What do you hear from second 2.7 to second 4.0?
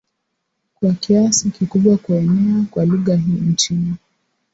kwa lugha hii nchini